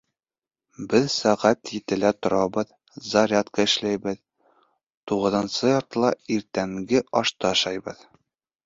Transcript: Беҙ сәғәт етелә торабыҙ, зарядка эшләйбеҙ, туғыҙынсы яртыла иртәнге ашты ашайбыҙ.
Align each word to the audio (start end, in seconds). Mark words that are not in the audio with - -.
Беҙ 0.93 1.03
сәғәт 1.15 1.71
етелә 1.73 2.11
торабыҙ, 2.27 2.71
зарядка 3.11 3.67
эшләйбеҙ, 3.69 4.19
туғыҙынсы 5.13 5.73
яртыла 5.75 6.13
иртәнге 6.39 7.09
ашты 7.23 7.55
ашайбыҙ. 7.57 8.05